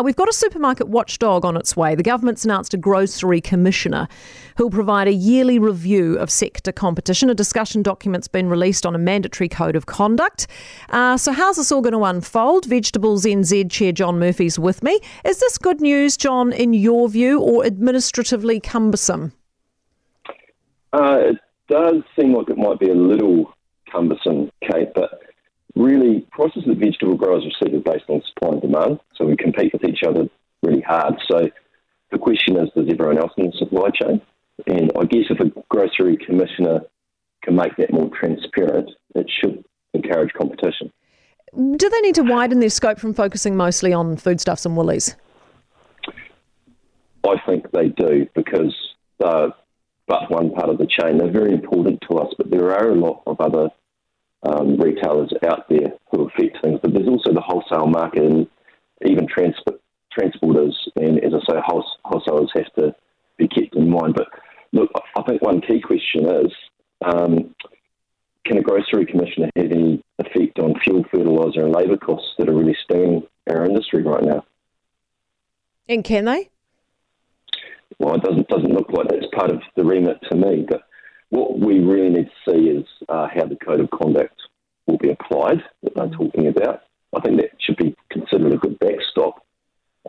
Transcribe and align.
Uh, 0.00 0.02
we've 0.02 0.16
got 0.16 0.30
a 0.30 0.32
supermarket 0.32 0.88
watchdog 0.88 1.44
on 1.44 1.58
its 1.58 1.76
way. 1.76 1.94
The 1.94 2.02
government's 2.02 2.44
announced 2.44 2.72
a 2.72 2.78
grocery 2.78 3.40
commissioner 3.40 4.08
who'll 4.56 4.70
provide 4.70 5.08
a 5.08 5.12
yearly 5.12 5.58
review 5.58 6.16
of 6.16 6.30
sector 6.30 6.72
competition. 6.72 7.28
A 7.28 7.34
discussion 7.34 7.82
document's 7.82 8.26
been 8.26 8.48
released 8.48 8.86
on 8.86 8.94
a 8.94 8.98
mandatory 8.98 9.48
code 9.48 9.76
of 9.76 9.84
conduct. 9.84 10.46
Uh, 10.88 11.18
so, 11.18 11.32
how's 11.32 11.56
this 11.56 11.70
all 11.70 11.82
going 11.82 11.92
to 11.92 12.04
unfold? 12.04 12.64
Vegetables 12.64 13.24
NZ 13.24 13.70
Chair 13.70 13.92
John 13.92 14.18
Murphy's 14.18 14.58
with 14.58 14.82
me. 14.82 15.00
Is 15.26 15.38
this 15.38 15.58
good 15.58 15.82
news, 15.82 16.16
John, 16.16 16.50
in 16.52 16.72
your 16.72 17.10
view, 17.10 17.38
or 17.38 17.66
administratively 17.66 18.58
cumbersome? 18.58 19.34
Uh, 20.94 21.18
it 21.18 21.36
does 21.68 22.02
seem 22.18 22.32
like 22.32 22.48
it 22.48 22.56
might 22.56 22.80
be 22.80 22.88
a 22.88 22.94
little 22.94 23.52
cumbersome, 23.92 24.50
Kate, 24.62 24.94
but 24.94 25.20
really 25.74 26.26
prices 26.32 26.64
that 26.66 26.78
vegetable 26.78 27.16
growers 27.16 27.44
receive 27.44 27.74
are 27.74 27.92
based 27.92 28.08
on 28.08 28.22
supply 28.28 28.50
and 28.50 28.62
demand, 28.62 29.00
so 29.14 29.24
we 29.24 29.36
compete 29.36 29.72
with 29.72 29.84
each 30.00 30.08
other 30.08 30.28
really 30.62 30.82
hard. 30.82 31.14
So 31.30 31.48
the 32.10 32.18
question 32.18 32.56
is, 32.56 32.68
does 32.76 32.86
everyone 32.90 33.18
else 33.18 33.32
in 33.36 33.46
the 33.46 33.52
supply 33.58 33.90
chain? 33.90 34.20
And 34.66 34.92
I 34.98 35.04
guess 35.04 35.24
if 35.30 35.40
a 35.40 35.50
grocery 35.68 36.16
commissioner 36.16 36.80
can 37.42 37.56
make 37.56 37.76
that 37.76 37.92
more 37.92 38.10
transparent, 38.10 38.90
it 39.14 39.26
should 39.40 39.64
encourage 39.94 40.32
competition. 40.34 40.92
Do 41.54 41.88
they 41.88 42.00
need 42.00 42.14
to 42.16 42.22
widen 42.22 42.60
their 42.60 42.70
scope 42.70 42.98
from 42.98 43.14
focusing 43.14 43.56
mostly 43.56 43.92
on 43.92 44.16
foodstuffs 44.16 44.66
and 44.66 44.76
woolies? 44.76 45.16
I 47.24 47.34
think 47.46 47.70
they 47.72 47.88
do 47.88 48.26
because 48.34 48.74
they're 49.18 49.52
but 50.10 50.28
one 50.28 50.50
part 50.50 50.68
of 50.68 50.78
the 50.78 50.88
chain. 50.88 51.18
They're 51.18 51.30
very 51.30 51.52
important 51.52 52.02
to 52.10 52.18
us, 52.18 52.34
but 52.36 52.50
there 52.50 52.72
are 52.72 52.90
a 52.90 52.96
lot 52.96 53.22
of 53.28 53.40
other 53.40 53.68
um, 54.42 54.76
retailers 54.76 55.32
out 55.48 55.68
there 55.68 55.92
who 56.10 56.26
affect 56.26 56.58
things. 56.62 56.80
But 56.82 56.92
there's 56.92 57.06
also 57.06 57.32
the 57.32 57.40
wholesale 57.40 57.86
market 57.86 58.24
and 58.24 58.48
even 59.06 59.28
transport, 59.28 59.80
transporters. 60.20 60.74
And 60.96 61.22
as 61.24 61.32
I 61.34 61.52
say, 61.52 61.60
wholesalers 62.04 62.50
have 62.54 62.72
to 62.78 62.94
be 63.38 63.48
kept 63.48 63.74
in 63.74 63.90
mind. 63.90 64.14
But 64.14 64.28
look, 64.72 64.90
I 65.16 65.22
think 65.22 65.42
one 65.42 65.60
key 65.60 65.80
question 65.80 66.26
is 66.26 66.52
um, 67.04 67.54
can 68.44 68.58
a 68.58 68.62
grocery 68.62 69.06
commissioner 69.06 69.50
have 69.56 69.70
any 69.70 70.02
effect 70.18 70.58
on 70.58 70.78
fuel, 70.80 71.04
fertiliser, 71.10 71.64
and 71.64 71.74
labour 71.74 71.96
costs 71.96 72.34
that 72.38 72.48
are 72.48 72.54
really 72.54 72.76
stinging 72.84 73.22
our 73.48 73.64
industry 73.64 74.02
right 74.02 74.24
now? 74.24 74.44
And 75.88 76.04
can 76.04 76.24
they? 76.24 76.48
Well, 77.98 78.14
it 78.14 78.22
doesn't 78.22 78.48
doesn't 78.48 78.72
look 78.72 78.90
like 78.90 79.08
that's 79.08 79.26
part 79.34 79.50
of 79.50 79.60
the 79.76 79.84
remit 79.84 80.18
to 80.30 80.36
me. 80.36 80.64
But 80.68 80.82
what 81.30 81.58
we 81.58 81.80
really 81.80 82.10
need 82.10 82.30
to 82.30 82.52
see 82.52 82.68
is 82.68 82.86
uh, 83.08 83.28
how 83.34 83.46
the 83.46 83.56
code 83.56 83.80
of 83.80 83.90
conduct 83.90 84.40
will 84.86 84.98
be 84.98 85.10
applied 85.10 85.62
that 85.82 85.94
they're 85.94 86.08
talking 86.08 86.46
about. 86.46 86.82
I 87.14 87.20
think 87.20 87.40
that 87.40 87.50
should 87.58 87.76
be 87.76 87.96
considered 88.10 88.52
a 88.52 88.56
good 88.56 88.78
backstop. 88.78 89.44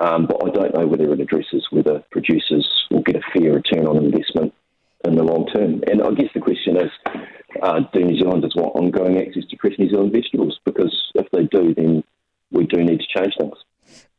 Um, 0.02 0.26
but 0.26 0.44
I 0.44 0.50
don't 0.50 0.74
know 0.74 0.88
whether 0.88 1.14
it 1.14 1.20
addresses 1.20 1.68
whether 1.70 2.04
producers 2.10 2.68
will 2.90 3.04
get 3.04 3.18
a 3.18 3.22
fair 3.32 3.54
return 3.54 3.86
on 3.86 3.98
investment 3.98 4.52
in 5.06 5.16
the 5.16 5.24
long 5.24 5.46
term. 5.54 5.84
And 5.86 6.02
I 6.02 6.10
guess 6.12 6.30
the 6.34 6.40
question 6.40 6.76
is, 6.78 6.92
uh, 7.62 7.82
do 7.94 8.04
New 8.04 8.18
Zealanders 8.18 8.54
want 8.56 8.76
ongoing 8.76 9.20
access 9.20 9.44
to 9.50 9.58
fresh 9.58 9.78
New 9.78 9.90
Zealand 9.90 10.12
vegetables? 10.12 10.60
Because 10.66 11.12
if 11.14 11.30
they 11.32 11.44
do, 11.44 11.76
then 11.76 12.04
we 12.52 12.66
do 12.66 12.84
need 12.84 13.00
to 13.00 13.20
change 13.20 13.36
things. 13.40 13.58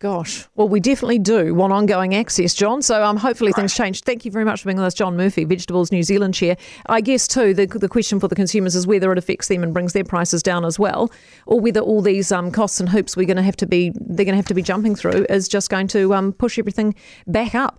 Gosh, 0.03 0.49
well, 0.57 0.69
we 0.69 0.81
definitely 0.81 1.21
do 1.21 1.55
want 1.55 1.73
ongoing 1.73 2.13
access, 2.13 2.55
John. 2.55 2.83
So 2.83 3.05
um, 3.05 3.17
hopefully 3.17 3.53
things 3.53 3.73
change. 3.73 4.01
Thank 4.01 4.25
you 4.25 4.33
very 4.33 4.45
much 4.45 4.61
for 4.61 4.67
being 4.67 4.77
with 4.77 4.87
us, 4.87 4.95
John 4.95 5.17
Murphy, 5.17 5.45
Vegetables 5.45 5.93
New 5.93 6.03
Zealand 6.03 6.35
chair. 6.35 6.57
I 6.87 7.01
guess 7.01 7.29
too 7.29 7.55
the 7.55 7.67
the 7.67 7.89
question 7.89 8.19
for 8.19 8.27
the 8.27 8.35
consumers 8.35 8.75
is 8.75 8.85
whether 8.85 9.13
it 9.13 9.19
affects 9.19 9.47
them 9.47 9.63
and 9.63 9.73
brings 9.73 9.93
their 9.93 10.03
prices 10.03 10.43
down 10.43 10.65
as 10.65 10.77
well, 10.77 11.13
or 11.47 11.61
whether 11.61 11.79
all 11.79 12.03
these 12.03 12.33
um, 12.33 12.51
costs 12.51 12.81
and 12.81 12.89
hoops 12.89 13.17
we're 13.17 13.29
going 13.29 13.37
to 13.37 13.45
have 13.45 13.55
to 13.59 13.67
be 13.67 13.93
they're 13.95 14.25
going 14.25 14.33
to 14.33 14.39
have 14.39 14.47
to 14.47 14.55
be 14.55 14.63
jumping 14.63 14.97
through 14.97 15.25
is 15.31 15.47
just 15.47 15.71
going 15.71 15.87
to 15.87 16.13
um, 16.15 16.33
push 16.33 16.59
everything 16.59 16.97
back 17.29 17.55
up. 17.55 17.79